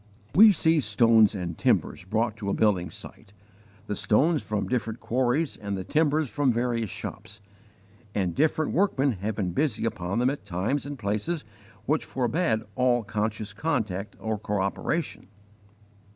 [0.33, 3.33] We see stones and timbers brought to a building site
[3.85, 7.39] the stones from different quarries and the timbers from various shops
[8.15, 11.45] and different workmen have been busy upon them at times and places
[11.85, 15.27] which forbade all conscious contact or cooperation.